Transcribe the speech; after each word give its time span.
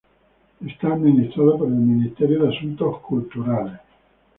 Es 0.65 0.83
administrado 0.83 1.59
por 1.59 1.67
el 1.67 1.75
Ministerio 1.75 2.41
de 2.41 2.49
Asuntos 2.57 2.97
Culturales. 3.01 3.81